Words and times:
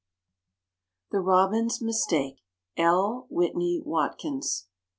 THE 1.11 1.19
ROBIN'S 1.19 1.79
MISTAKE. 1.79 2.41
L. 2.75 3.27
WHITNEY 3.29 3.83
WATKINS. 3.85 4.65